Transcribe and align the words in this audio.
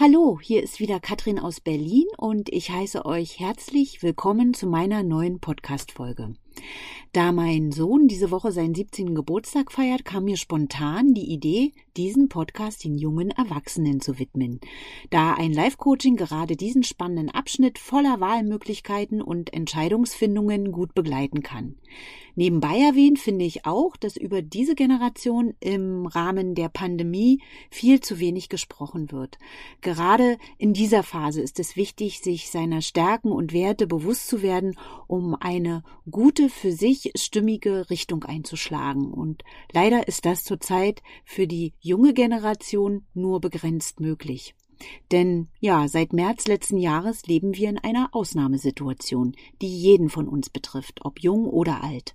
Hallo, 0.00 0.38
hier 0.40 0.62
ist 0.62 0.78
wieder 0.78 1.00
Katrin 1.00 1.40
aus 1.40 1.58
Berlin 1.58 2.06
und 2.18 2.50
ich 2.50 2.70
heiße 2.70 3.04
euch 3.04 3.40
herzlich 3.40 4.00
willkommen 4.00 4.54
zu 4.54 4.68
meiner 4.68 5.02
neuen 5.02 5.40
Podcast-Folge. 5.40 6.34
Da 7.12 7.32
mein 7.32 7.72
Sohn 7.72 8.06
diese 8.06 8.30
Woche 8.30 8.52
seinen 8.52 8.76
17. 8.76 9.16
Geburtstag 9.16 9.72
feiert, 9.72 10.04
kam 10.04 10.26
mir 10.26 10.36
spontan 10.36 11.14
die 11.14 11.32
Idee, 11.32 11.72
diesen 11.96 12.28
Podcast 12.28 12.84
den 12.84 12.96
jungen 12.96 13.32
Erwachsenen 13.32 14.00
zu 14.00 14.20
widmen. 14.20 14.60
Da 15.10 15.34
ein 15.34 15.52
Live-Coaching 15.52 16.14
gerade 16.14 16.54
diesen 16.54 16.84
spannenden 16.84 17.30
Abschnitt 17.30 17.80
voller 17.80 18.20
Wahlmöglichkeiten 18.20 19.20
und 19.20 19.52
Entscheidungsfindungen 19.52 20.70
gut 20.70 20.94
begleiten 20.94 21.42
kann. 21.42 21.74
Nebenbei 22.38 22.78
erwähnt 22.78 23.18
finde 23.18 23.44
ich 23.44 23.66
auch, 23.66 23.96
dass 23.96 24.16
über 24.16 24.42
diese 24.42 24.76
Generation 24.76 25.54
im 25.58 26.06
Rahmen 26.06 26.54
der 26.54 26.68
Pandemie 26.68 27.42
viel 27.68 28.00
zu 28.00 28.20
wenig 28.20 28.48
gesprochen 28.48 29.10
wird. 29.10 29.38
Gerade 29.80 30.38
in 30.56 30.72
dieser 30.72 31.02
Phase 31.02 31.40
ist 31.42 31.58
es 31.58 31.74
wichtig, 31.74 32.20
sich 32.20 32.50
seiner 32.50 32.80
Stärken 32.80 33.32
und 33.32 33.52
Werte 33.52 33.88
bewusst 33.88 34.28
zu 34.28 34.40
werden, 34.40 34.76
um 35.08 35.34
eine 35.34 35.82
gute, 36.08 36.48
für 36.48 36.70
sich 36.70 37.10
stimmige 37.16 37.90
Richtung 37.90 38.22
einzuschlagen. 38.22 39.12
Und 39.12 39.42
leider 39.72 40.06
ist 40.06 40.24
das 40.24 40.44
zurzeit 40.44 41.02
für 41.24 41.48
die 41.48 41.74
junge 41.80 42.14
Generation 42.14 43.04
nur 43.14 43.40
begrenzt 43.40 43.98
möglich. 43.98 44.54
Denn 45.10 45.48
ja, 45.60 45.88
seit 45.88 46.12
März 46.12 46.46
letzten 46.46 46.78
Jahres 46.78 47.26
leben 47.26 47.56
wir 47.56 47.68
in 47.68 47.78
einer 47.78 48.10
Ausnahmesituation, 48.12 49.34
die 49.60 49.68
jeden 49.68 50.08
von 50.10 50.28
uns 50.28 50.50
betrifft, 50.50 51.00
ob 51.04 51.20
jung 51.20 51.46
oder 51.46 51.82
alt. 51.82 52.14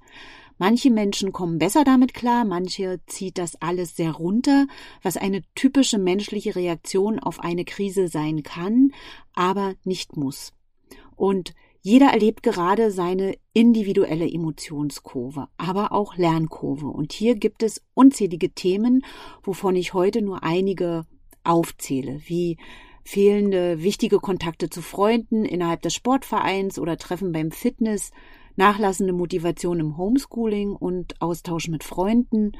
Manche 0.58 0.92
Menschen 0.92 1.34
kommen 1.34 1.58
besser 1.58 1.84
damit 1.84 2.14
klar, 2.14 2.46
manche 2.46 3.02
zieht 3.08 3.38
das 3.38 3.62
alles 3.62 3.96
sehr 3.96 4.12
runter, 4.12 4.68
was 5.02 5.18
eine 5.18 5.42
typische 5.56 5.98
menschliche 5.98 6.56
Reaktion 6.56 7.20
auf 7.20 7.40
eine 7.40 7.66
Krise 7.66 8.08
sein 8.08 8.44
kann, 8.44 8.92
aber 9.34 9.74
nicht 9.84 10.16
muss. 10.16 10.54
Und 11.16 11.54
jeder 11.82 12.08
erlebt 12.08 12.44
gerade 12.44 12.92
seine 12.92 13.36
individuelle 13.52 14.32
Emotionskurve, 14.32 15.50
aber 15.58 15.92
auch 15.92 16.16
Lernkurve. 16.16 16.88
Und 16.88 17.12
hier 17.12 17.36
gibt 17.36 17.62
es 17.62 17.82
unzählige 17.94 18.52
Themen, 18.52 19.04
wovon 19.44 19.76
ich 19.76 19.94
heute 19.94 20.22
nur 20.22 20.44
einige 20.44 21.06
aufzähle, 21.44 22.22
wie 22.26 22.58
fehlende 23.04 23.84
wichtige 23.84 24.20
Kontakte 24.20 24.70
zu 24.70 24.82
Freunden 24.82 25.46
innerhalb 25.46 25.82
des 25.82 25.94
Sportvereins 25.94 26.80
oder 26.80 26.98
Treffen 26.98 27.32
beim 27.32 27.52
Fitness, 27.52 28.12
nachlassende 28.56 29.14
Motivation 29.14 29.80
im 29.80 29.98
Homeschooling 29.98 30.74
und 30.74 31.22
Austausch 31.22 31.68
mit 31.68 31.84
Freunden 31.84 32.54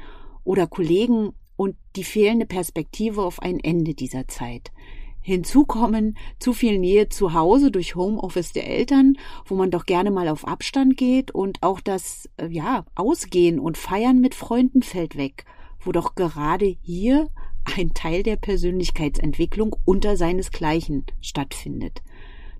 oder 0.44 0.66
Kollegen 0.66 1.32
und 1.56 1.76
die 1.96 2.04
fehlende 2.04 2.46
Perspektive 2.46 3.22
auf 3.22 3.40
ein 3.40 3.60
Ende 3.60 3.94
dieser 3.94 4.28
Zeit. 4.28 4.72
Hinzu 5.26 5.64
kommen 5.64 6.18
zu 6.38 6.52
viel 6.52 6.78
Nähe 6.78 7.08
zu 7.08 7.32
Hause 7.32 7.70
durch 7.70 7.94
Homeoffice 7.94 8.52
der 8.52 8.68
Eltern, 8.68 9.16
wo 9.46 9.54
man 9.54 9.70
doch 9.70 9.86
gerne 9.86 10.10
mal 10.10 10.28
auf 10.28 10.46
Abstand 10.46 10.98
geht 10.98 11.30
und 11.30 11.62
auch 11.62 11.80
das, 11.80 12.28
äh, 12.36 12.48
ja, 12.48 12.84
Ausgehen 12.94 13.58
und 13.58 13.78
Feiern 13.78 14.20
mit 14.20 14.34
Freunden 14.34 14.82
fällt 14.82 15.16
weg, 15.16 15.46
wo 15.80 15.92
doch 15.92 16.14
gerade 16.14 16.76
hier 16.82 17.30
ein 17.76 17.94
Teil 17.94 18.22
der 18.22 18.36
Persönlichkeitsentwicklung 18.36 19.76
unter 19.84 20.16
seinesgleichen 20.16 21.04
stattfindet. 21.20 22.02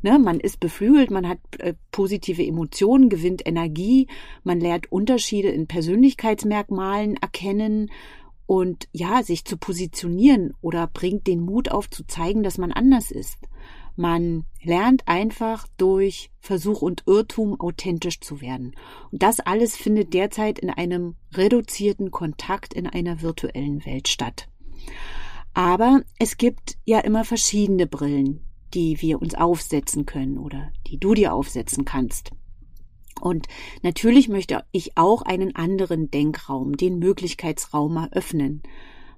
Ne, 0.03 0.19
man 0.19 0.39
ist 0.39 0.61
beflügelt, 0.61 1.11
man 1.11 1.27
hat 1.27 1.39
äh, 1.59 1.75
positive 1.91 2.45
Emotionen, 2.45 3.09
gewinnt 3.09 3.47
Energie, 3.47 4.07
man 4.43 4.61
lernt 4.61 4.93
Unterschiede 4.93 5.49
in 5.49 5.67
Persönlichkeitsmerkmalen 5.67 7.17
erkennen, 7.17 7.91
und 8.47 8.89
ja, 8.93 9.23
sich 9.23 9.45
zu 9.45 9.57
positionieren 9.57 10.53
oder 10.61 10.87
bringt 10.87 11.27
den 11.27 11.41
Mut 11.41 11.71
auf 11.71 11.89
zu 11.89 12.07
zeigen, 12.07 12.43
dass 12.43 12.59
man 12.59 12.73
anders 12.73 13.11
ist. 13.11 13.39
Man 13.97 14.45
lernt 14.63 15.07
einfach 15.07 15.69
durch 15.77 16.31
Versuch 16.41 16.83
und 16.83 17.05
Irrtum 17.07 17.61
authentisch 17.61 18.21
zu 18.21 18.41
werden. 18.41 18.75
Und 19.13 19.23
das 19.23 19.39
alles 19.39 19.77
findet 19.77 20.13
derzeit 20.15 20.59
in 20.59 20.69
einem 20.69 21.15
reduzierten 21.33 22.11
Kontakt 22.11 22.75
in 22.75 22.89
einer 22.89 23.23
virtuellen 23.23 23.87
Welt 23.87 24.09
statt. 24.09 24.49
Aber 25.55 26.03
es 26.19 26.37
gibt 26.37 26.77
ja 26.85 26.99
immer 26.99 27.25
verschiedene 27.25 27.87
Brillen, 27.87 28.41
die 28.75 29.01
wir 29.01 29.23
uns 29.23 29.35
aufsetzen 29.35 30.05
können 30.05 30.39
oder 30.39 30.73
die 30.87 30.99
du 30.99 31.15
dir 31.15 31.33
aufsetzen 31.33 31.85
kannst. 31.85 32.33
Und 33.21 33.47
natürlich 33.83 34.29
möchte 34.29 34.65
ich 34.73 34.97
auch 34.97 35.23
einen 35.23 35.55
anderen 35.55 36.11
Denkraum, 36.11 36.77
den 36.77 36.99
Möglichkeitsraum 36.99 37.97
eröffnen. 37.97 38.63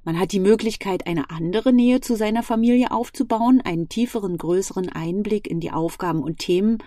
Man 0.05 0.21
hat 0.21 0.33
die 0.33 0.41
Möglichkeit, 0.41 1.07
eine 1.07 1.31
andere 1.31 1.73
Nähe 1.73 2.01
zu 2.01 2.15
seiner 2.15 2.43
Familie 2.43 2.93
aufzubauen, 2.93 3.61
einen 3.61 3.89
tieferen, 3.89 4.37
größeren 4.37 4.91
Einblick 4.91 5.49
in 5.49 5.59
die 5.59 5.73
Aufgaben 5.73 6.23
und 6.23 6.39
Themen 6.39 6.79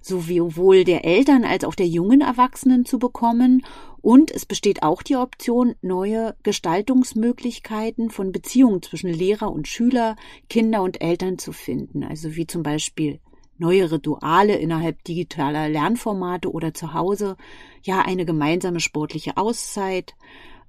sowohl 0.00 0.84
der 0.84 1.04
Eltern 1.04 1.44
als 1.44 1.64
auch 1.64 1.74
der 1.74 1.86
jungen 1.86 2.20
Erwachsenen 2.20 2.84
zu 2.84 2.98
bekommen. 2.98 3.64
Und 4.00 4.30
es 4.30 4.46
besteht 4.46 4.82
auch 4.82 5.02
die 5.02 5.16
Option, 5.16 5.74
neue 5.82 6.34
Gestaltungsmöglichkeiten 6.42 8.10
von 8.10 8.32
Beziehungen 8.32 8.82
zwischen 8.82 9.12
Lehrer 9.12 9.52
und 9.52 9.68
Schüler, 9.68 10.16
Kinder 10.48 10.82
und 10.82 11.02
Eltern 11.02 11.38
zu 11.38 11.52
finden. 11.52 12.02
Also 12.02 12.34
wie 12.34 12.46
zum 12.46 12.62
Beispiel 12.62 13.20
neue 13.58 13.92
Rituale 13.92 14.56
innerhalb 14.56 15.04
digitaler 15.04 15.68
Lernformate 15.68 16.50
oder 16.50 16.72
zu 16.72 16.94
Hause, 16.94 17.36
ja, 17.82 18.00
eine 18.00 18.24
gemeinsame 18.24 18.80
sportliche 18.80 19.36
Auszeit, 19.36 20.14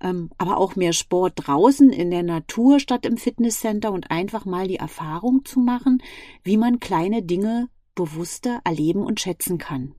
ähm, 0.01 0.29
aber 0.37 0.57
auch 0.57 0.75
mehr 0.75 0.93
Sport 0.93 1.33
draußen 1.35 1.89
in 1.89 2.11
der 2.11 2.23
Natur 2.23 2.79
statt 2.79 3.05
im 3.05 3.15
Fitnesscenter 3.15 3.91
und 3.91 4.11
einfach 4.11 4.45
mal 4.45 4.67
die 4.67 4.75
Erfahrung 4.75 5.45
zu 5.45 5.59
machen, 5.59 6.03
wie 6.43 6.57
man 6.57 6.79
kleine 6.79 7.23
Dinge 7.23 7.69
bewusster 7.95 8.61
erleben 8.63 9.03
und 9.03 9.19
schätzen 9.19 9.57
kann. 9.57 9.95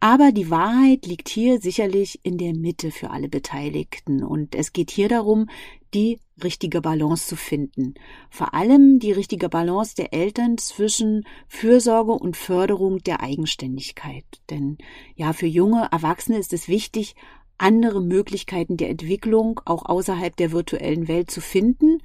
Aber 0.00 0.32
die 0.32 0.50
Wahrheit 0.50 1.06
liegt 1.06 1.28
hier 1.28 1.60
sicherlich 1.60 2.20
in 2.22 2.38
der 2.38 2.54
Mitte 2.54 2.90
für 2.90 3.10
alle 3.10 3.28
Beteiligten 3.28 4.24
und 4.24 4.54
es 4.54 4.72
geht 4.72 4.90
hier 4.90 5.08
darum, 5.08 5.48
die 5.94 6.18
richtige 6.42 6.80
Balance 6.80 7.28
zu 7.28 7.36
finden. 7.36 7.94
Vor 8.30 8.54
allem 8.54 8.98
die 8.98 9.12
richtige 9.12 9.48
Balance 9.48 9.94
der 9.94 10.12
Eltern 10.12 10.58
zwischen 10.58 11.24
Fürsorge 11.46 12.12
und 12.12 12.36
Förderung 12.36 12.98
der 12.98 13.20
Eigenständigkeit. 13.20 14.24
Denn 14.50 14.78
ja, 15.14 15.32
für 15.32 15.46
junge 15.46 15.88
Erwachsene 15.92 16.38
ist 16.38 16.52
es 16.52 16.66
wichtig, 16.66 17.14
andere 17.58 18.00
Möglichkeiten 18.00 18.76
der 18.76 18.88
Entwicklung 18.88 19.60
auch 19.66 19.84
außerhalb 19.84 20.34
der 20.34 20.50
virtuellen 20.50 21.06
Welt 21.06 21.30
zu 21.30 21.40
finden 21.40 21.98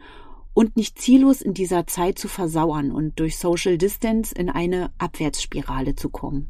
und 0.57 0.75
nicht 0.75 0.97
ziellos 1.00 1.44
in 1.44 1.53
dieser 1.53 1.85
Zeit 1.85 2.18
zu 2.18 2.28
versauern 2.28 2.91
und 2.91 3.19
durch 3.19 3.38
Social 3.38 3.78
Distance 3.78 4.34
in 4.34 4.50
eine 4.50 4.91
Abwärtsspirale 4.97 5.94
zu 5.94 6.09
kommen. 6.09 6.47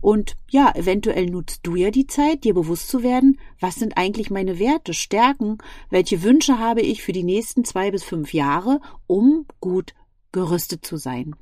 Und 0.00 0.36
ja, 0.50 0.72
eventuell 0.74 1.26
nutzt 1.26 1.60
du 1.62 1.76
ja 1.76 1.92
die 1.92 2.08
Zeit, 2.08 2.42
dir 2.42 2.52
bewusst 2.52 2.88
zu 2.88 3.04
werden, 3.04 3.38
was 3.60 3.76
sind 3.76 3.96
eigentlich 3.96 4.30
meine 4.30 4.58
Werte, 4.58 4.92
Stärken, 4.92 5.58
welche 5.88 6.24
Wünsche 6.24 6.58
habe 6.58 6.80
ich 6.80 7.04
für 7.04 7.12
die 7.12 7.22
nächsten 7.22 7.62
zwei 7.62 7.92
bis 7.92 8.02
fünf 8.02 8.34
Jahre, 8.34 8.80
um 9.06 9.46
gut 9.60 9.94
gerüstet 10.32 10.84
zu 10.84 10.96
sein. 10.96 11.36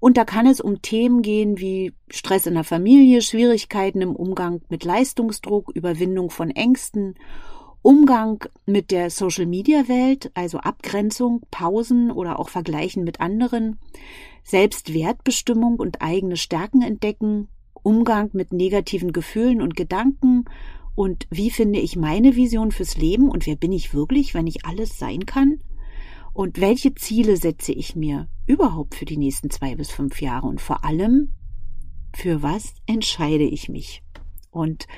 Und 0.00 0.18
da 0.18 0.26
kann 0.26 0.46
es 0.46 0.60
um 0.60 0.82
Themen 0.82 1.22
gehen 1.22 1.58
wie 1.58 1.94
Stress 2.10 2.44
in 2.44 2.54
der 2.54 2.64
Familie, 2.64 3.22
Schwierigkeiten 3.22 4.02
im 4.02 4.14
Umgang 4.14 4.60
mit 4.68 4.84
Leistungsdruck, 4.84 5.70
Überwindung 5.74 6.28
von 6.28 6.50
Ängsten, 6.50 7.14
Umgang 7.82 8.44
mit 8.66 8.90
der 8.90 9.10
Social-Media-Welt, 9.10 10.30
also 10.34 10.58
Abgrenzung, 10.58 11.42
Pausen 11.50 12.10
oder 12.10 12.38
auch 12.38 12.48
Vergleichen 12.48 13.04
mit 13.04 13.20
anderen, 13.20 13.78
Selbstwertbestimmung 14.42 15.76
und 15.76 16.02
eigene 16.02 16.36
Stärken 16.36 16.82
entdecken, 16.82 17.48
Umgang 17.82 18.30
mit 18.32 18.52
negativen 18.52 19.12
Gefühlen 19.12 19.62
und 19.62 19.76
Gedanken 19.76 20.44
und 20.98 21.28
wie 21.30 21.50
finde 21.50 21.78
ich 21.78 21.94
meine 21.94 22.34
Vision 22.34 22.72
fürs 22.72 22.96
Leben 22.96 23.30
und 23.30 23.46
wer 23.46 23.54
bin 23.54 23.70
ich 23.70 23.94
wirklich, 23.94 24.34
wenn 24.34 24.48
ich 24.48 24.66
alles 24.66 24.98
sein 24.98 25.26
kann? 25.26 25.60
Und 26.32 26.60
welche 26.60 26.92
Ziele 26.96 27.36
setze 27.36 27.70
ich 27.70 27.94
mir 27.94 28.28
überhaupt 28.46 28.96
für 28.96 29.04
die 29.04 29.16
nächsten 29.16 29.48
zwei 29.48 29.76
bis 29.76 29.92
fünf 29.92 30.20
Jahre 30.20 30.48
und 30.48 30.60
vor 30.60 30.84
allem, 30.84 31.34
für 32.16 32.42
was 32.42 32.74
entscheide 32.86 33.44
ich 33.44 33.68
mich? 33.68 34.02
Und 34.50 34.88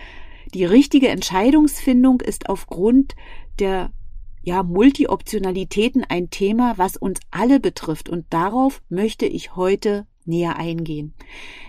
die 0.51 0.65
richtige 0.65 1.09
Entscheidungsfindung 1.09 2.21
ist 2.21 2.49
aufgrund 2.49 3.15
der 3.59 3.93
ja, 4.43 4.63
Multi-Optionalitäten 4.63 6.05
ein 6.05 6.31
Thema, 6.31 6.79
was 6.79 6.97
uns 6.97 7.21
alle 7.31 7.61
betrifft 7.61 8.09
und 8.09 8.27
darauf 8.31 8.83
möchte 8.89 9.27
ich 9.27 9.55
heute 9.57 10.07
näher 10.25 10.57
eingehen. 10.57 11.15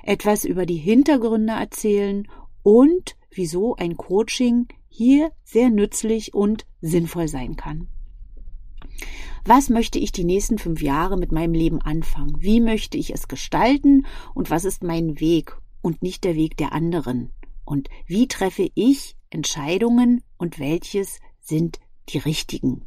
Etwas 0.04 0.46
über 0.46 0.66
die 0.66 0.78
Hintergründe 0.78 1.54
erzählen 1.54 2.28
und 2.64 3.18
wieso 3.30 3.76
ein 3.76 3.98
Coaching 3.98 4.68
hier 4.88 5.32
sehr 5.44 5.70
nützlich 5.70 6.34
und 6.34 6.66
sinnvoll 6.82 7.28
sein 7.28 7.56
kann. 7.56 7.88
Was 9.46 9.70
möchte 9.70 9.98
ich 9.98 10.12
die 10.12 10.24
nächsten 10.24 10.60
fünf 10.60 10.82
Jahre 10.82 11.18
mit 11.18 11.32
meinem 11.32 11.54
Leben 11.54 11.82
anfangen? 11.82 12.36
Wie 12.40 12.62
möchte 12.62 12.98
ich 12.98 13.14
es 13.14 13.28
gestalten? 13.28 14.06
Und 14.36 14.52
was 14.52 14.66
ist 14.66 14.84
mein 14.84 15.20
Weg 15.20 15.58
und 15.82 16.04
nicht 16.04 16.24
der 16.24 16.36
Weg 16.36 16.58
der 16.58 16.74
anderen? 16.74 17.32
Und 17.66 17.90
wie 18.08 18.28
treffe 18.28 18.70
ich 18.76 19.16
Entscheidungen 19.30 20.24
und 20.38 20.60
welches 20.60 21.20
sind 21.40 21.80
die 22.10 22.18
richtigen? 22.18 22.86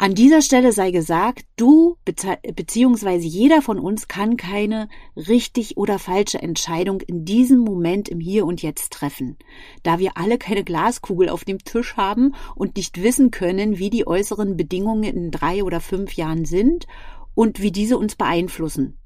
An 0.00 0.14
dieser 0.14 0.42
Stelle 0.42 0.70
sei 0.70 0.92
gesagt, 0.92 1.44
du 1.56 1.96
beziehungsweise 2.04 3.26
jeder 3.26 3.62
von 3.62 3.80
uns 3.80 4.06
kann 4.06 4.36
keine 4.36 4.88
richtig 5.16 5.76
oder 5.76 5.98
falsche 5.98 6.40
Entscheidung 6.40 7.00
in 7.00 7.24
diesem 7.24 7.58
Moment 7.58 8.08
im 8.08 8.20
Hier 8.20 8.46
und 8.46 8.62
Jetzt 8.62 8.92
treffen, 8.92 9.36
da 9.82 9.98
wir 9.98 10.16
alle 10.16 10.38
keine 10.38 10.62
Glaskugel 10.62 11.28
auf 11.28 11.44
dem 11.44 11.58
Tisch 11.58 11.96
haben 11.96 12.36
und 12.54 12.76
nicht 12.76 13.02
wissen 13.02 13.32
können, 13.32 13.80
wie 13.80 13.90
die 13.90 14.06
äußeren 14.06 14.56
Bedingungen 14.56 15.02
in 15.02 15.30
drei 15.32 15.64
oder 15.64 15.80
fünf 15.80 16.12
Jahren 16.12 16.44
sind 16.44 16.86
und 17.34 17.60
wie 17.60 17.72
diese 17.72 17.98
uns 17.98 18.14
beeinflussen. 18.14 18.97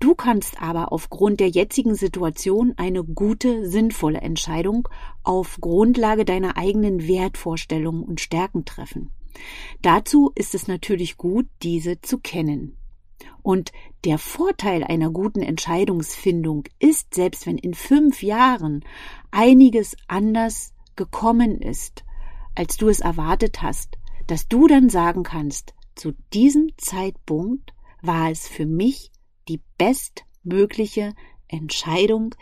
Du 0.00 0.14
kannst 0.14 0.60
aber 0.60 0.92
aufgrund 0.92 1.40
der 1.40 1.48
jetzigen 1.48 1.94
Situation 1.94 2.74
eine 2.76 3.04
gute, 3.04 3.68
sinnvolle 3.68 4.20
Entscheidung 4.20 4.88
auf 5.22 5.58
Grundlage 5.60 6.24
deiner 6.24 6.56
eigenen 6.56 7.06
Wertvorstellungen 7.06 8.02
und 8.02 8.20
Stärken 8.20 8.64
treffen. 8.64 9.10
Dazu 9.82 10.32
ist 10.34 10.54
es 10.54 10.66
natürlich 10.68 11.16
gut, 11.16 11.46
diese 11.62 12.00
zu 12.00 12.18
kennen. 12.18 12.76
Und 13.42 13.72
der 14.04 14.18
Vorteil 14.18 14.82
einer 14.82 15.10
guten 15.10 15.40
Entscheidungsfindung 15.40 16.64
ist, 16.78 17.14
selbst 17.14 17.46
wenn 17.46 17.58
in 17.58 17.74
fünf 17.74 18.22
Jahren 18.22 18.84
einiges 19.30 19.96
anders 20.08 20.74
gekommen 20.96 21.60
ist, 21.60 22.04
als 22.54 22.76
du 22.76 22.88
es 22.88 23.00
erwartet 23.00 23.62
hast, 23.62 23.98
dass 24.26 24.48
du 24.48 24.66
dann 24.66 24.88
sagen 24.88 25.22
kannst, 25.22 25.74
zu 25.94 26.12
diesem 26.32 26.70
Zeitpunkt 26.76 27.72
war 28.02 28.30
es 28.30 28.48
für 28.48 28.66
mich 28.66 29.12
die 29.48 29.60
bestmögliche 29.78 31.14
Entscheidung, 31.48 32.34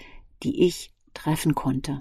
die 0.43 0.65
ich 0.65 0.93
treffen 1.13 1.55
konnte. 1.55 1.99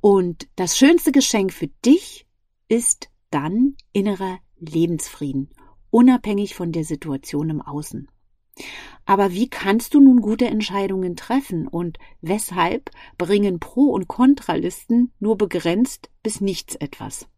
Und 0.00 0.48
das 0.56 0.76
schönste 0.78 1.12
Geschenk 1.12 1.52
für 1.52 1.68
dich 1.84 2.26
ist 2.68 3.08
dann 3.30 3.76
innerer 3.92 4.38
Lebensfrieden, 4.58 5.50
unabhängig 5.90 6.54
von 6.54 6.72
der 6.72 6.84
Situation 6.84 7.50
im 7.50 7.60
Außen. 7.60 8.08
Aber 9.04 9.32
wie 9.32 9.48
kannst 9.48 9.94
du 9.94 10.00
nun 10.00 10.20
gute 10.20 10.46
Entscheidungen 10.46 11.14
treffen 11.14 11.68
und 11.68 11.98
weshalb 12.20 12.90
bringen 13.18 13.60
Pro- 13.60 13.92
und 13.92 14.08
Kontralisten 14.08 15.12
nur 15.20 15.36
begrenzt 15.36 16.10
bis 16.22 16.40
nichts 16.40 16.74
etwas? 16.76 17.28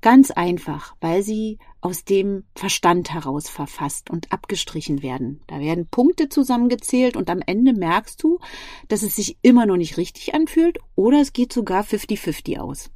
Ganz 0.00 0.30
einfach, 0.30 0.94
weil 1.00 1.22
sie 1.22 1.58
aus 1.80 2.04
dem 2.04 2.44
Verstand 2.54 3.12
heraus 3.12 3.48
verfasst 3.48 4.10
und 4.10 4.32
abgestrichen 4.32 5.02
werden. 5.02 5.40
Da 5.48 5.58
werden 5.58 5.88
Punkte 5.88 6.28
zusammengezählt 6.28 7.16
und 7.16 7.30
am 7.30 7.40
Ende 7.44 7.72
merkst 7.72 8.22
du, 8.22 8.38
dass 8.86 9.02
es 9.02 9.16
sich 9.16 9.38
immer 9.42 9.66
noch 9.66 9.76
nicht 9.76 9.96
richtig 9.96 10.34
anfühlt 10.34 10.78
oder 10.94 11.20
es 11.20 11.32
geht 11.32 11.52
sogar 11.52 11.82
50-50 11.82 12.58
aus. 12.58 12.90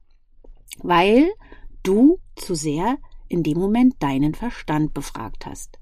Weil 0.79 1.31
du 1.83 2.19
zu 2.37 2.55
sehr 2.55 2.99
in 3.29 3.43
dem 3.43 3.59
Moment 3.59 3.95
deinen 4.01 4.35
Verstand 4.35 4.95
befragt 4.95 5.47
hast. 5.47 5.79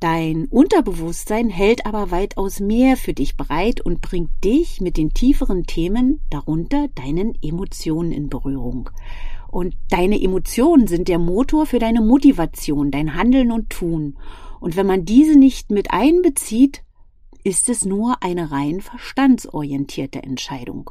Dein 0.00 0.46
Unterbewusstsein 0.46 1.50
hält 1.50 1.84
aber 1.84 2.10
weitaus 2.10 2.58
mehr 2.58 2.96
für 2.96 3.12
dich 3.12 3.36
bereit 3.36 3.82
und 3.82 4.00
bringt 4.00 4.30
dich 4.42 4.80
mit 4.80 4.96
den 4.96 5.12
tieferen 5.12 5.64
Themen, 5.64 6.22
darunter 6.30 6.88
deinen 6.88 7.34
Emotionen 7.42 8.10
in 8.10 8.30
Berührung. 8.30 8.88
Und 9.50 9.74
deine 9.88 10.20
Emotionen 10.22 10.86
sind 10.86 11.08
der 11.08 11.18
Motor 11.18 11.66
für 11.66 11.78
deine 11.78 12.00
Motivation, 12.00 12.90
dein 12.90 13.14
Handeln 13.14 13.50
und 13.50 13.70
Tun. 13.70 14.16
Und 14.60 14.76
wenn 14.76 14.86
man 14.86 15.04
diese 15.04 15.36
nicht 15.36 15.70
mit 15.70 15.90
einbezieht, 15.90 16.84
ist 17.42 17.68
es 17.68 17.84
nur 17.84 18.22
eine 18.22 18.52
rein 18.52 18.80
verstandsorientierte 18.80 20.22
Entscheidung. 20.22 20.90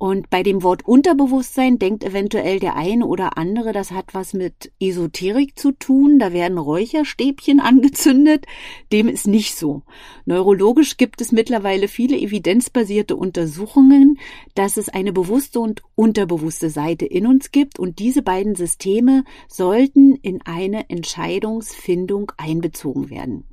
Und 0.00 0.30
bei 0.30 0.42
dem 0.42 0.62
Wort 0.62 0.88
Unterbewusstsein 0.88 1.78
denkt 1.78 2.04
eventuell 2.04 2.58
der 2.58 2.74
eine 2.74 3.04
oder 3.04 3.36
andere, 3.36 3.72
das 3.74 3.90
hat 3.90 4.14
was 4.14 4.32
mit 4.32 4.72
Esoterik 4.80 5.58
zu 5.58 5.72
tun, 5.72 6.18
da 6.18 6.32
werden 6.32 6.56
Räucherstäbchen 6.56 7.60
angezündet. 7.60 8.46
Dem 8.92 9.08
ist 9.08 9.26
nicht 9.26 9.56
so. 9.56 9.82
Neurologisch 10.24 10.96
gibt 10.96 11.20
es 11.20 11.32
mittlerweile 11.32 11.86
viele 11.86 12.16
evidenzbasierte 12.16 13.14
Untersuchungen, 13.14 14.18
dass 14.54 14.78
es 14.78 14.88
eine 14.88 15.12
bewusste 15.12 15.60
und 15.60 15.82
unterbewusste 15.96 16.70
Seite 16.70 17.04
in 17.04 17.26
uns 17.26 17.50
gibt 17.50 17.78
und 17.78 17.98
diese 17.98 18.22
beiden 18.22 18.54
Systeme 18.54 19.24
sollten 19.48 20.14
in 20.14 20.40
eine 20.46 20.88
Entscheidungsfindung 20.88 22.32
einbezogen 22.38 23.10
werden. 23.10 23.44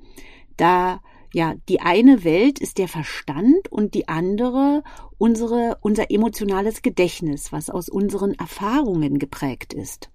Da 0.56 1.02
ja, 1.38 1.54
die 1.70 1.82
eine 1.82 2.24
Welt 2.24 2.58
ist 2.58 2.80
der 2.80 2.88
Verstand 2.88 3.72
und 3.72 3.94
die 3.94 4.08
andere 4.08 4.82
unsere, 5.20 5.78
unser 5.82 6.10
emotionales 6.10 6.82
Gedächtnis, 6.82 7.52
was 7.52 7.70
aus 7.70 7.90
unseren 7.90 8.34
Erfahrungen 8.34 9.20
geprägt 9.20 9.72
ist. 9.72 10.10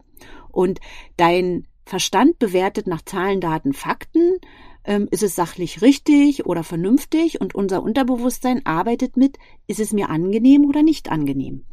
Und 0.50 0.80
dein 1.16 1.68
Verstand 1.86 2.40
bewertet 2.40 2.88
nach 2.88 3.02
Zahlen, 3.02 3.40
Daten, 3.40 3.72
Fakten, 3.72 4.38
ähm, 4.84 5.06
ist 5.12 5.22
es 5.22 5.36
sachlich 5.36 5.80
richtig 5.80 6.44
oder 6.44 6.64
vernünftig 6.64 7.40
und 7.40 7.54
unser 7.54 7.84
Unterbewusstsein 7.84 8.66
arbeitet 8.66 9.16
mit, 9.16 9.38
ist 9.68 9.78
es 9.78 9.92
mir 9.92 10.10
angenehm 10.10 10.64
oder 10.64 10.82
nicht 10.82 11.08
angenehm. 11.08 11.66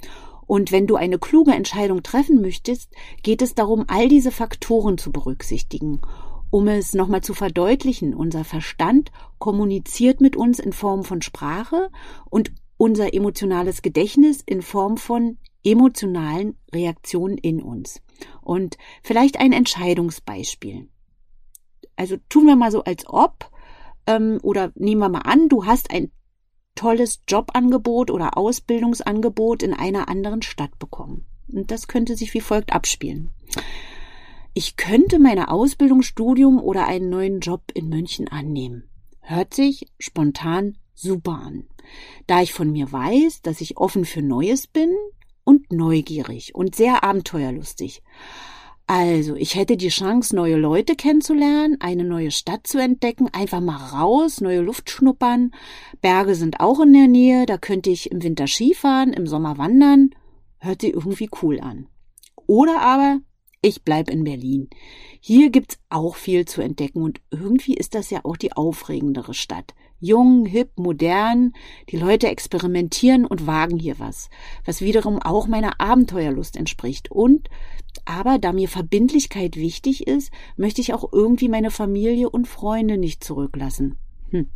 Und 0.46 0.72
wenn 0.72 0.86
du 0.86 0.96
eine 0.96 1.18
kluge 1.18 1.54
Entscheidung 1.54 2.04
treffen 2.04 2.40
möchtest, 2.40 2.94
geht 3.24 3.42
es 3.42 3.56
darum, 3.56 3.86
all 3.88 4.10
diese 4.10 4.30
Faktoren 4.30 5.00
zu 5.00 5.12
berücksichtigen 5.12 6.02
um 6.52 6.68
es 6.68 6.94
nochmal 6.94 7.22
zu 7.22 7.34
verdeutlichen, 7.34 8.14
unser 8.14 8.44
Verstand 8.44 9.12
kommuniziert 9.38 10.22
mit 10.22 10.36
uns 10.36 10.60
in 10.60 10.74
Form 10.74 11.04
von 11.04 11.22
Sprache 11.22 11.90
und 12.30 12.52
unser 12.78 13.14
emotionales 13.14 13.82
Gedächtnis 13.82 14.42
in 14.46 14.62
Form 14.62 14.98
von 14.98 15.38
emotionalen 15.64 16.58
Reaktionen 16.74 17.38
in 17.38 17.62
uns. 17.62 18.02
Und 18.42 18.78
vielleicht 19.04 19.40
ein 19.40 19.52
Entscheidungsbeispiel. 19.52 20.88
Also 21.96 22.18
tun 22.30 22.46
wir 22.46 22.56
mal 22.56 22.72
so, 22.72 22.84
als 22.84 23.08
ob, 23.08 23.52
ähm, 24.08 24.40
oder 24.42 24.72
nehmen 24.76 25.02
wir 25.02 25.10
mal 25.10 25.20
an, 25.20 25.50
du 25.50 25.66
hast 25.66 25.92
ein 25.92 26.12
tolles 26.76 27.22
Jobangebot 27.28 28.10
oder 28.10 28.38
Ausbildungsangebot 28.38 29.64
in 29.64 29.74
einer 29.74 30.08
anderen 30.08 30.42
Stadt 30.42 30.80
bekommen. 30.80 31.26
Und 31.52 31.72
das 31.72 31.88
könnte 31.88 32.16
sich 32.16 32.34
wie 32.34 32.42
folgt 32.42 32.72
abspielen 32.72 33.32
ich 34.54 34.76
könnte 34.76 35.20
meine 35.20 35.50
Ausbildung, 35.50 36.02
Studium 36.02 36.60
oder 36.60 36.88
einen 36.88 37.10
neuen 37.10 37.40
Job 37.40 37.64
in 37.74 37.90
München 37.90 38.28
annehmen. 38.28 38.90
Hört 39.22 39.54
sich 39.54 39.88
spontan 40.00 40.78
super 40.94 41.42
an. 41.46 41.68
Da 42.28 42.42
ich 42.42 42.54
von 42.54 42.72
mir 42.72 42.92
weiß, 42.92 43.42
dass 43.42 43.62
ich 43.62 43.78
offen 43.78 44.06
für 44.06 44.22
Neues 44.22 44.68
bin 44.68 44.96
und 45.44 45.72
neugierig 45.72 46.56
und 46.56 46.76
sehr 46.76 47.04
abenteuerlustig. 47.04 48.02
Also, 48.86 49.36
ich 49.36 49.54
hätte 49.54 49.78
die 49.78 49.90
Chance, 49.90 50.36
neue 50.36 50.56
Leute 50.56 50.96
kennenzulernen, 50.96 51.78
eine 51.80 52.04
neue 52.04 52.32
Stadt 52.32 52.66
zu 52.66 52.80
entdecken, 52.80 53.30
einfach 53.32 53.62
mal 53.62 53.78
raus, 53.78 54.42
neue 54.42 54.62
Luft 54.62 54.90
schnuppern. 54.90 55.52
Berge 56.02 56.34
sind 56.34 56.60
auch 56.60 56.80
in 56.80 56.94
der 56.94 57.08
Nähe, 57.08 57.46
da 57.46 57.60
könnte 57.60 57.92
ich 57.92 58.10
im 58.10 58.24
Winter 58.24 58.48
Skifahren, 58.48 59.14
im 59.14 59.28
Sommer 59.28 59.60
wandern. 59.60 60.10
Hört 60.58 60.82
sich 60.82 60.94
irgendwie 60.94 61.30
cool 61.44 61.60
an. 61.60 61.88
Oder 62.48 62.82
aber 62.82 63.20
ich 63.62 63.84
bleib 63.84 64.10
in 64.10 64.24
Berlin. 64.24 64.70
Hier 65.20 65.50
gibt's 65.50 65.80
auch 65.90 66.16
viel 66.16 66.46
zu 66.46 66.62
entdecken 66.62 67.02
und 67.02 67.20
irgendwie 67.30 67.74
ist 67.74 67.94
das 67.94 68.10
ja 68.10 68.22
auch 68.24 68.38
die 68.38 68.54
aufregendere 68.54 69.34
Stadt. 69.34 69.74
Jung, 70.00 70.46
hip, 70.46 70.72
modern, 70.78 71.54
die 71.90 71.98
Leute 71.98 72.28
experimentieren 72.30 73.26
und 73.26 73.48
wagen 73.48 73.78
hier 73.78 74.00
was, 74.00 74.30
was 74.64 74.80
wiederum 74.80 75.22
auch 75.22 75.48
meiner 75.48 75.82
Abenteuerlust 75.82 76.56
entspricht. 76.56 77.12
Und, 77.12 77.50
aber 78.06 78.40
da 78.40 78.54
mir 78.54 78.70
Verbindlichkeit 78.70 79.58
wichtig 79.58 80.08
ist, 80.08 80.32
möchte 80.56 80.80
ich 80.80 80.94
auch 80.94 81.12
irgendwie 81.12 81.50
meine 81.50 81.72
Familie 81.72 82.30
und 82.30 82.48
Freunde 82.48 82.98
nicht 82.98 83.24
zurücklassen. 83.24 83.98
Hm. 84.30 84.50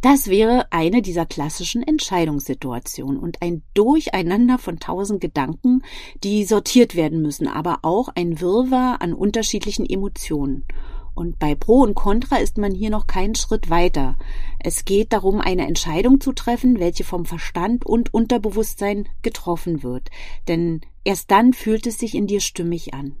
Das 0.00 0.28
wäre 0.28 0.66
eine 0.70 1.02
dieser 1.02 1.26
klassischen 1.26 1.82
Entscheidungssituationen 1.82 3.18
und 3.18 3.40
ein 3.42 3.62
Durcheinander 3.74 4.58
von 4.58 4.78
tausend 4.78 5.20
Gedanken, 5.20 5.82
die 6.22 6.44
sortiert 6.44 6.94
werden 6.94 7.22
müssen, 7.22 7.48
aber 7.48 7.78
auch 7.82 8.08
ein 8.14 8.40
Wirrwarr 8.40 9.00
an 9.00 9.14
unterschiedlichen 9.14 9.88
Emotionen. 9.88 10.66
Und 11.14 11.38
bei 11.38 11.54
Pro 11.54 11.82
und 11.82 11.94
Contra 11.94 12.38
ist 12.38 12.58
man 12.58 12.74
hier 12.74 12.90
noch 12.90 13.06
keinen 13.06 13.36
Schritt 13.36 13.70
weiter. 13.70 14.16
Es 14.58 14.84
geht 14.84 15.12
darum, 15.12 15.40
eine 15.40 15.66
Entscheidung 15.66 16.20
zu 16.20 16.32
treffen, 16.32 16.80
welche 16.80 17.04
vom 17.04 17.24
Verstand 17.24 17.86
und 17.86 18.12
Unterbewusstsein 18.12 19.08
getroffen 19.22 19.84
wird. 19.84 20.10
Denn 20.48 20.80
erst 21.04 21.30
dann 21.30 21.52
fühlt 21.52 21.86
es 21.86 21.98
sich 21.98 22.16
in 22.16 22.26
dir 22.26 22.40
stimmig 22.40 22.94
an. 22.94 23.16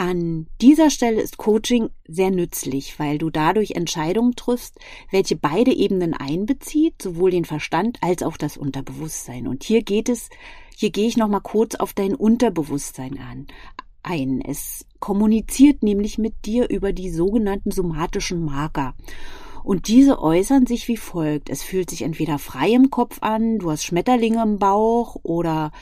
An 0.00 0.46
dieser 0.62 0.88
Stelle 0.88 1.20
ist 1.20 1.36
Coaching 1.36 1.90
sehr 2.08 2.30
nützlich, 2.30 2.98
weil 2.98 3.18
du 3.18 3.28
dadurch 3.28 3.72
Entscheidungen 3.72 4.34
triffst, 4.34 4.78
welche 5.10 5.36
beide 5.36 5.72
Ebenen 5.72 6.14
einbezieht, 6.14 7.02
sowohl 7.02 7.30
den 7.30 7.44
Verstand 7.44 7.98
als 8.00 8.22
auch 8.22 8.38
das 8.38 8.56
Unterbewusstsein. 8.56 9.46
Und 9.46 9.62
hier 9.62 9.82
geht 9.82 10.08
es, 10.08 10.30
hier 10.74 10.88
gehe 10.88 11.06
ich 11.06 11.18
noch 11.18 11.28
mal 11.28 11.40
kurz 11.40 11.74
auf 11.74 11.92
dein 11.92 12.14
Unterbewusstsein 12.14 13.18
an 13.18 13.46
ein. 14.02 14.40
Es 14.40 14.86
kommuniziert 15.00 15.82
nämlich 15.82 16.16
mit 16.16 16.46
dir 16.46 16.70
über 16.70 16.94
die 16.94 17.10
sogenannten 17.10 17.70
somatischen 17.70 18.42
Marker. 18.42 18.94
Und 19.62 19.86
diese 19.86 20.22
äußern 20.22 20.64
sich 20.64 20.88
wie 20.88 20.96
folgt. 20.96 21.50
Es 21.50 21.62
fühlt 21.62 21.90
sich 21.90 22.00
entweder 22.00 22.38
frei 22.38 22.70
im 22.70 22.88
Kopf 22.88 23.18
an, 23.20 23.58
du 23.58 23.70
hast 23.70 23.84
Schmetterlinge 23.84 24.42
im 24.42 24.58
Bauch 24.58 25.16
oder 25.22 25.72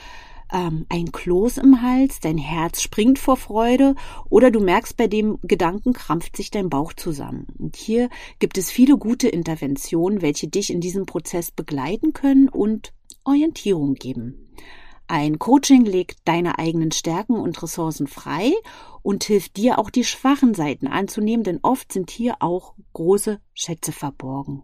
ähm, 0.51 0.85
ein 0.89 1.11
Kloß 1.11 1.57
im 1.57 1.81
Hals, 1.81 2.19
dein 2.19 2.37
Herz 2.37 2.81
springt 2.81 3.19
vor 3.19 3.37
Freude 3.37 3.95
oder 4.29 4.51
du 4.51 4.59
merkst, 4.59 4.97
bei 4.97 5.07
dem 5.07 5.39
Gedanken 5.43 5.93
krampft 5.93 6.37
sich 6.37 6.51
dein 6.51 6.69
Bauch 6.69 6.93
zusammen. 6.93 7.47
Und 7.57 7.75
hier 7.75 8.09
gibt 8.39 8.57
es 8.57 8.71
viele 8.71 8.97
gute 8.97 9.27
Interventionen, 9.27 10.21
welche 10.21 10.47
dich 10.47 10.71
in 10.71 10.81
diesem 10.81 11.05
Prozess 11.05 11.51
begleiten 11.51 12.13
können 12.13 12.49
und 12.49 12.93
Orientierung 13.23 13.93
geben. 13.95 14.49
Ein 15.07 15.39
Coaching 15.39 15.85
legt 15.85 16.19
deine 16.25 16.59
eigenen 16.59 16.91
Stärken 16.91 17.35
und 17.35 17.61
Ressourcen 17.63 18.05
frei 18.05 18.53
und 19.01 19.23
hilft 19.23 19.57
dir 19.57 19.79
auch 19.79 19.89
die 19.89 20.03
schwachen 20.03 20.53
Seiten 20.53 20.85
anzunehmen, 20.85 21.43
denn 21.43 21.59
oft 21.63 21.91
sind 21.91 22.11
hier 22.11 22.35
auch 22.41 22.75
große 22.93 23.39
Schätze 23.55 23.91
verborgen. 23.91 24.63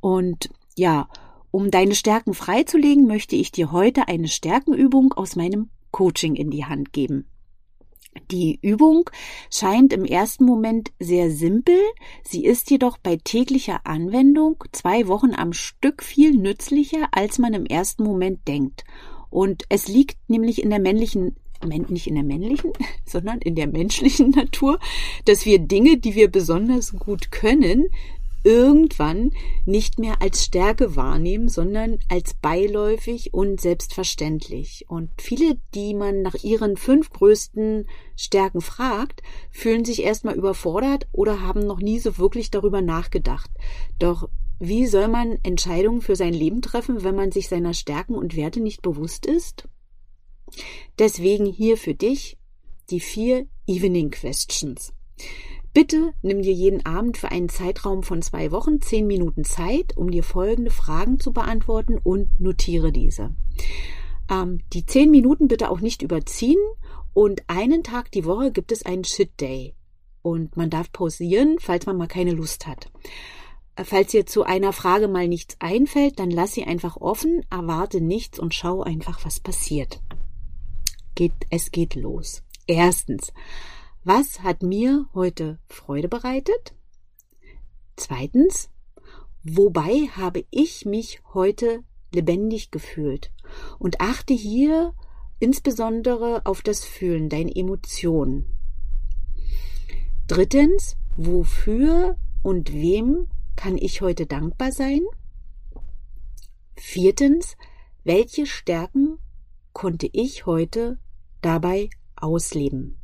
Und 0.00 0.48
ja, 0.76 1.08
um 1.50 1.70
deine 1.70 1.94
Stärken 1.94 2.34
freizulegen, 2.34 3.06
möchte 3.06 3.36
ich 3.36 3.52
dir 3.52 3.72
heute 3.72 4.08
eine 4.08 4.28
Stärkenübung 4.28 5.12
aus 5.12 5.36
meinem 5.36 5.70
Coaching 5.90 6.34
in 6.36 6.50
die 6.50 6.64
Hand 6.64 6.92
geben. 6.92 7.26
Die 8.30 8.58
Übung 8.60 9.08
scheint 9.50 9.92
im 9.92 10.04
ersten 10.04 10.44
Moment 10.44 10.90
sehr 10.98 11.30
simpel, 11.30 11.78
sie 12.24 12.44
ist 12.44 12.70
jedoch 12.70 12.98
bei 12.98 13.16
täglicher 13.16 13.86
Anwendung 13.86 14.62
zwei 14.72 15.06
Wochen 15.06 15.34
am 15.34 15.52
Stück 15.52 16.02
viel 16.02 16.32
nützlicher, 16.32 17.08
als 17.12 17.38
man 17.38 17.54
im 17.54 17.66
ersten 17.66 18.02
Moment 18.02 18.48
denkt. 18.48 18.84
Und 19.30 19.64
es 19.68 19.86
liegt 19.86 20.16
nämlich 20.28 20.62
in 20.62 20.70
der 20.70 20.80
männlichen 20.80 21.36
nicht 21.62 22.06
in 22.06 22.14
der 22.14 22.24
männlichen, 22.24 22.72
sondern 23.04 23.38
in 23.38 23.54
der 23.54 23.66
menschlichen 23.66 24.30
Natur, 24.30 24.78
dass 25.26 25.44
wir 25.44 25.58
Dinge, 25.58 25.98
die 25.98 26.14
wir 26.14 26.30
besonders 26.30 26.96
gut 26.98 27.30
können, 27.30 27.88
irgendwann 28.42 29.32
nicht 29.66 29.98
mehr 29.98 30.22
als 30.22 30.44
Stärke 30.44 30.96
wahrnehmen, 30.96 31.48
sondern 31.48 31.98
als 32.08 32.34
beiläufig 32.34 33.34
und 33.34 33.60
selbstverständlich. 33.60 34.86
Und 34.88 35.10
viele, 35.18 35.58
die 35.74 35.94
man 35.94 36.22
nach 36.22 36.34
ihren 36.42 36.76
fünf 36.76 37.10
größten 37.10 37.86
Stärken 38.16 38.60
fragt, 38.60 39.22
fühlen 39.50 39.84
sich 39.84 40.02
erstmal 40.02 40.36
überfordert 40.36 41.06
oder 41.12 41.42
haben 41.42 41.66
noch 41.66 41.80
nie 41.80 41.98
so 41.98 42.18
wirklich 42.18 42.50
darüber 42.50 42.82
nachgedacht. 42.82 43.50
Doch 43.98 44.28
wie 44.58 44.86
soll 44.86 45.08
man 45.08 45.38
Entscheidungen 45.42 46.02
für 46.02 46.16
sein 46.16 46.34
Leben 46.34 46.60
treffen, 46.60 47.02
wenn 47.02 47.14
man 47.14 47.32
sich 47.32 47.48
seiner 47.48 47.72
Stärken 47.72 48.14
und 48.14 48.36
Werte 48.36 48.60
nicht 48.60 48.82
bewusst 48.82 49.24
ist? 49.24 49.68
Deswegen 50.98 51.46
hier 51.46 51.76
für 51.76 51.94
dich 51.94 52.36
die 52.90 53.00
vier 53.00 53.46
Evening 53.66 54.10
Questions. 54.10 54.92
Bitte 55.72 56.14
nimm 56.22 56.42
dir 56.42 56.52
jeden 56.52 56.84
Abend 56.84 57.16
für 57.16 57.30
einen 57.30 57.48
Zeitraum 57.48 58.02
von 58.02 58.22
zwei 58.22 58.50
Wochen 58.50 58.80
zehn 58.80 59.06
Minuten 59.06 59.44
Zeit, 59.44 59.96
um 59.96 60.10
dir 60.10 60.24
folgende 60.24 60.70
Fragen 60.70 61.20
zu 61.20 61.32
beantworten 61.32 61.98
und 62.02 62.40
notiere 62.40 62.90
diese. 62.90 63.30
Ähm, 64.28 64.60
die 64.72 64.84
zehn 64.84 65.10
Minuten 65.10 65.46
bitte 65.46 65.70
auch 65.70 65.80
nicht 65.80 66.02
überziehen 66.02 66.58
und 67.14 67.42
einen 67.48 67.84
Tag 67.84 68.10
die 68.10 68.24
Woche 68.24 68.50
gibt 68.50 68.72
es 68.72 68.84
einen 68.84 69.04
Shit 69.04 69.40
Day. 69.40 69.74
Und 70.22 70.56
man 70.56 70.70
darf 70.70 70.92
pausieren, 70.92 71.56
falls 71.60 71.86
man 71.86 71.96
mal 71.96 72.08
keine 72.08 72.32
Lust 72.32 72.66
hat. 72.66 72.90
Äh, 73.76 73.84
falls 73.84 74.10
dir 74.10 74.26
zu 74.26 74.42
einer 74.42 74.72
Frage 74.72 75.06
mal 75.06 75.28
nichts 75.28 75.56
einfällt, 75.60 76.18
dann 76.18 76.30
lass 76.30 76.52
sie 76.52 76.64
einfach 76.64 76.96
offen, 76.96 77.46
erwarte 77.48 78.00
nichts 78.00 78.38
und 78.38 78.54
schau 78.54 78.82
einfach, 78.82 79.24
was 79.24 79.38
passiert. 79.38 80.00
Geht, 81.14 81.32
es 81.50 81.70
geht 81.70 81.94
los. 81.94 82.42
Erstens, 82.66 83.32
was 84.04 84.42
hat 84.42 84.62
mir 84.62 85.06
heute 85.14 85.58
Freude 85.68 86.08
bereitet? 86.08 86.74
Zweitens, 87.96 88.70
wobei 89.42 90.08
habe 90.16 90.44
ich 90.50 90.86
mich 90.86 91.20
heute 91.34 91.84
lebendig 92.12 92.70
gefühlt? 92.70 93.30
Und 93.78 94.00
achte 94.00 94.32
hier 94.32 94.94
insbesondere 95.38 96.46
auf 96.46 96.62
das 96.62 96.84
Fühlen, 96.84 97.28
deine 97.28 97.54
Emotionen. 97.54 98.46
Drittens, 100.28 100.96
wofür 101.16 102.16
und 102.42 102.72
wem 102.72 103.28
kann 103.56 103.76
ich 103.76 104.00
heute 104.00 104.26
dankbar 104.26 104.72
sein? 104.72 105.02
Viertens, 106.76 107.56
welche 108.04 108.46
Stärken 108.46 109.18
konnte 109.72 110.08
ich 110.12 110.46
heute 110.46 110.98
dabei 111.42 111.90
ausleben? 112.16 112.96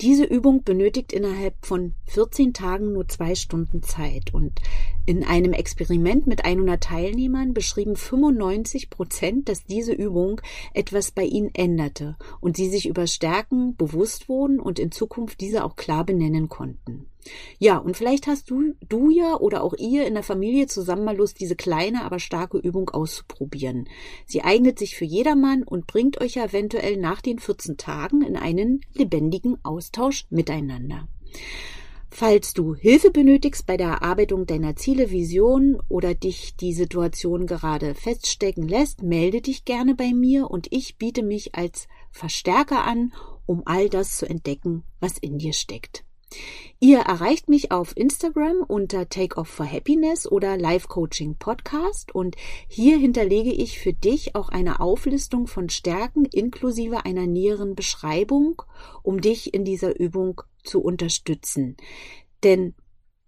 Diese 0.00 0.24
Übung 0.24 0.64
benötigt 0.64 1.12
innerhalb 1.12 1.54
von 1.64 1.94
14 2.06 2.52
Tagen 2.52 2.92
nur 2.92 3.06
zwei 3.06 3.36
Stunden 3.36 3.82
Zeit 3.82 4.34
und 4.34 4.60
in 5.06 5.22
einem 5.22 5.52
Experiment 5.52 6.26
mit 6.26 6.44
100 6.44 6.82
Teilnehmern 6.82 7.54
beschrieben 7.54 7.94
95 7.94 8.90
Prozent, 8.90 9.48
dass 9.48 9.64
diese 9.64 9.92
Übung 9.92 10.40
etwas 10.72 11.12
bei 11.12 11.24
ihnen 11.24 11.54
änderte 11.54 12.16
und 12.40 12.56
sie 12.56 12.68
sich 12.68 12.88
über 12.88 13.06
Stärken 13.06 13.76
bewusst 13.76 14.28
wurden 14.28 14.58
und 14.58 14.80
in 14.80 14.90
Zukunft 14.90 15.40
diese 15.40 15.64
auch 15.64 15.76
klar 15.76 16.04
benennen 16.04 16.48
konnten. 16.48 17.06
Ja, 17.58 17.78
und 17.78 17.96
vielleicht 17.96 18.26
hast 18.26 18.50
du, 18.50 18.74
du 18.88 19.10
ja 19.10 19.36
oder 19.36 19.62
auch 19.62 19.74
ihr 19.74 20.06
in 20.06 20.14
der 20.14 20.22
Familie 20.22 20.66
zusammen 20.66 21.04
mal 21.04 21.16
Lust, 21.16 21.40
diese 21.40 21.56
kleine, 21.56 22.04
aber 22.04 22.18
starke 22.18 22.58
Übung 22.58 22.90
auszuprobieren. 22.90 23.88
Sie 24.26 24.42
eignet 24.42 24.78
sich 24.78 24.96
für 24.96 25.04
jedermann 25.04 25.62
und 25.62 25.86
bringt 25.86 26.20
euch 26.20 26.34
ja 26.34 26.44
eventuell 26.44 26.96
nach 26.96 27.20
den 27.20 27.38
14 27.38 27.76
Tagen 27.76 28.22
in 28.22 28.36
einen 28.36 28.80
lebendigen 28.92 29.58
Austausch 29.64 30.26
miteinander. 30.30 31.08
Falls 32.16 32.54
du 32.54 32.76
Hilfe 32.76 33.10
benötigst 33.10 33.66
bei 33.66 33.76
der 33.76 33.88
Erarbeitung 33.88 34.46
deiner 34.46 34.76
Ziele, 34.76 35.10
Visionen 35.10 35.80
oder 35.88 36.14
dich 36.14 36.54
die 36.54 36.72
Situation 36.72 37.44
gerade 37.48 37.96
feststecken 37.96 38.68
lässt, 38.68 39.02
melde 39.02 39.40
dich 39.40 39.64
gerne 39.64 39.96
bei 39.96 40.14
mir 40.14 40.48
und 40.48 40.68
ich 40.70 40.96
biete 40.96 41.24
mich 41.24 41.56
als 41.56 41.88
Verstärker 42.12 42.84
an, 42.84 43.12
um 43.46 43.62
all 43.64 43.88
das 43.88 44.16
zu 44.16 44.26
entdecken, 44.26 44.84
was 45.00 45.18
in 45.18 45.38
dir 45.38 45.52
steckt. 45.52 46.03
Ihr 46.80 46.98
erreicht 46.98 47.48
mich 47.48 47.70
auf 47.70 47.96
Instagram 47.96 48.62
unter 48.66 49.08
Take 49.08 49.44
for 49.44 49.64
Happiness 49.64 50.30
oder 50.30 50.56
Life 50.58 50.88
Coaching 50.88 51.36
Podcast 51.36 52.14
und 52.14 52.36
hier 52.68 52.98
hinterlege 52.98 53.52
ich 53.52 53.78
für 53.78 53.92
dich 53.92 54.34
auch 54.34 54.50
eine 54.50 54.80
Auflistung 54.80 55.46
von 55.46 55.70
Stärken 55.70 56.26
inklusive 56.26 57.04
einer 57.04 57.26
näheren 57.26 57.74
Beschreibung, 57.74 58.60
um 59.02 59.20
dich 59.20 59.54
in 59.54 59.64
dieser 59.64 59.98
Übung 59.98 60.42
zu 60.62 60.82
unterstützen. 60.82 61.76
Denn 62.42 62.74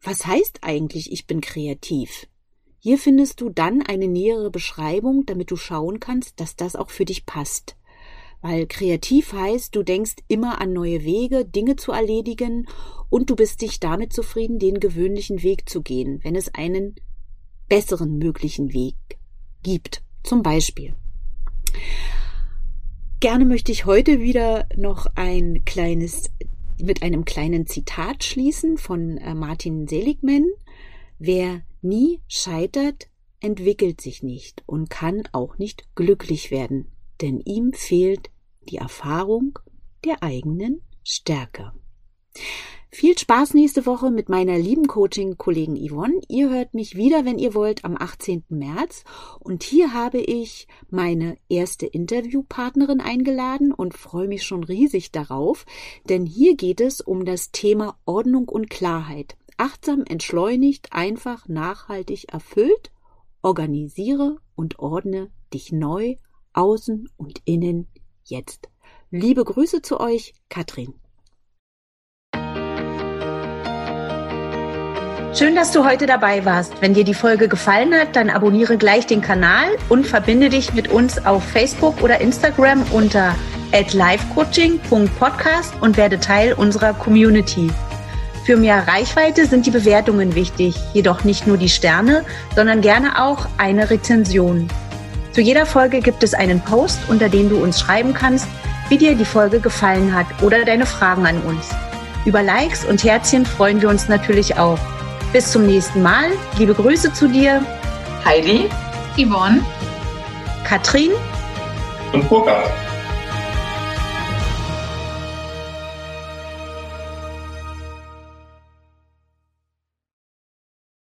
was 0.02 0.26
heißt 0.26 0.58
eigentlich, 0.62 1.10
ich 1.10 1.26
bin 1.26 1.40
kreativ? 1.40 2.26
Hier 2.78 2.98
findest 2.98 3.40
du 3.40 3.48
dann 3.48 3.82
eine 3.82 4.06
nähere 4.06 4.50
Beschreibung, 4.50 5.26
damit 5.26 5.50
du 5.50 5.56
schauen 5.56 5.98
kannst, 5.98 6.40
dass 6.40 6.56
das 6.56 6.76
auch 6.76 6.90
für 6.90 7.04
dich 7.04 7.26
passt. 7.26 7.76
Weil 8.40 8.66
kreativ 8.66 9.32
heißt, 9.32 9.74
du 9.74 9.82
denkst 9.82 10.16
immer 10.28 10.60
an 10.60 10.72
neue 10.72 11.04
Wege, 11.04 11.44
Dinge 11.44 11.76
zu 11.76 11.92
erledigen 11.92 12.66
und 13.08 13.30
du 13.30 13.36
bist 13.36 13.62
dich 13.62 13.80
damit 13.80 14.12
zufrieden, 14.12 14.58
den 14.58 14.80
gewöhnlichen 14.80 15.42
Weg 15.42 15.68
zu 15.68 15.82
gehen, 15.82 16.20
wenn 16.22 16.36
es 16.36 16.54
einen 16.54 16.96
besseren 17.68 18.18
möglichen 18.18 18.72
Weg 18.72 18.96
gibt. 19.62 20.02
Zum 20.22 20.42
Beispiel. 20.42 20.94
Gerne 23.20 23.44
möchte 23.44 23.72
ich 23.72 23.86
heute 23.86 24.20
wieder 24.20 24.68
noch 24.76 25.06
ein 25.14 25.64
kleines, 25.64 26.30
mit 26.80 27.02
einem 27.02 27.24
kleinen 27.24 27.66
Zitat 27.66 28.24
schließen 28.24 28.76
von 28.76 29.18
äh, 29.18 29.34
Martin 29.34 29.88
Seligman. 29.88 30.46
Wer 31.18 31.62
nie 31.80 32.20
scheitert, 32.28 33.08
entwickelt 33.40 34.00
sich 34.00 34.22
nicht 34.22 34.62
und 34.66 34.90
kann 34.90 35.22
auch 35.32 35.58
nicht 35.58 35.94
glücklich 35.94 36.50
werden 36.50 36.92
denn 37.20 37.40
ihm 37.40 37.72
fehlt 37.72 38.30
die 38.68 38.76
Erfahrung 38.76 39.58
der 40.04 40.22
eigenen 40.22 40.82
Stärke. 41.02 41.72
Viel 42.90 43.18
Spaß 43.18 43.52
nächste 43.52 43.84
Woche 43.84 44.10
mit 44.10 44.30
meiner 44.30 44.56
lieben 44.58 44.86
Coaching-Kollegen 44.86 45.76
Yvonne. 45.76 46.18
Ihr 46.28 46.48
hört 46.48 46.72
mich 46.72 46.96
wieder, 46.96 47.26
wenn 47.26 47.38
ihr 47.38 47.52
wollt, 47.52 47.84
am 47.84 47.94
18. 47.94 48.44
März. 48.48 49.04
Und 49.38 49.64
hier 49.64 49.92
habe 49.92 50.18
ich 50.18 50.66
meine 50.88 51.36
erste 51.50 51.84
Interviewpartnerin 51.84 53.02
eingeladen 53.02 53.72
und 53.72 53.98
freue 53.98 54.28
mich 54.28 54.44
schon 54.44 54.64
riesig 54.64 55.12
darauf, 55.12 55.66
denn 56.08 56.24
hier 56.24 56.56
geht 56.56 56.80
es 56.80 57.02
um 57.02 57.26
das 57.26 57.50
Thema 57.50 57.98
Ordnung 58.06 58.48
und 58.48 58.70
Klarheit. 58.70 59.36
Achtsam, 59.58 60.04
entschleunigt, 60.08 60.94
einfach, 60.94 61.48
nachhaltig, 61.48 62.32
erfüllt. 62.32 62.92
Organisiere 63.42 64.38
und 64.54 64.78
ordne 64.78 65.30
dich 65.52 65.70
neu 65.70 66.16
außen 66.56 67.08
und 67.16 67.40
innen 67.44 67.86
jetzt. 68.24 68.68
Liebe 69.10 69.44
Grüße 69.44 69.82
zu 69.82 70.00
euch, 70.00 70.32
Katrin. 70.48 70.94
Schön, 75.34 75.54
dass 75.54 75.70
du 75.70 75.84
heute 75.84 76.06
dabei 76.06 76.46
warst. 76.46 76.80
Wenn 76.80 76.94
dir 76.94 77.04
die 77.04 77.12
Folge 77.12 77.46
gefallen 77.46 77.92
hat, 77.94 78.16
dann 78.16 78.30
abonniere 78.30 78.78
gleich 78.78 79.06
den 79.06 79.20
Kanal 79.20 79.68
und 79.90 80.06
verbinde 80.06 80.48
dich 80.48 80.72
mit 80.72 80.88
uns 80.88 81.26
auf 81.26 81.44
Facebook 81.44 82.02
oder 82.02 82.22
Instagram 82.22 82.82
unter 82.90 83.36
livecoaching.podcast 83.72 85.74
und 85.82 85.98
werde 85.98 86.20
Teil 86.20 86.54
unserer 86.54 86.94
Community. 86.94 87.70
Für 88.46 88.56
mehr 88.56 88.88
Reichweite 88.88 89.44
sind 89.44 89.66
die 89.66 89.70
Bewertungen 89.70 90.34
wichtig, 90.34 90.74
jedoch 90.94 91.24
nicht 91.24 91.46
nur 91.46 91.58
die 91.58 91.68
Sterne, 91.68 92.24
sondern 92.54 92.80
gerne 92.80 93.22
auch 93.22 93.46
eine 93.58 93.90
Rezension. 93.90 94.68
Zu 95.36 95.42
jeder 95.42 95.66
Folge 95.66 96.00
gibt 96.00 96.22
es 96.22 96.32
einen 96.32 96.62
Post, 96.62 96.98
unter 97.08 97.28
dem 97.28 97.50
du 97.50 97.62
uns 97.62 97.78
schreiben 97.78 98.14
kannst, 98.14 98.48
wie 98.88 98.96
dir 98.96 99.14
die 99.14 99.26
Folge 99.26 99.60
gefallen 99.60 100.14
hat 100.14 100.24
oder 100.40 100.64
deine 100.64 100.86
Fragen 100.86 101.26
an 101.26 101.42
uns. 101.42 101.68
Über 102.24 102.42
Likes 102.42 102.86
und 102.86 103.04
Herzchen 103.04 103.44
freuen 103.44 103.82
wir 103.82 103.90
uns 103.90 104.08
natürlich 104.08 104.56
auch. 104.56 104.78
Bis 105.34 105.52
zum 105.52 105.66
nächsten 105.66 106.00
Mal. 106.00 106.30
Liebe 106.56 106.72
Grüße 106.72 107.12
zu 107.12 107.28
dir. 107.28 107.62
Heidi, 108.24 108.70
Yvonne, 109.18 109.62
Katrin 110.64 111.10
und 112.14 112.26
Burkhard. 112.30 112.70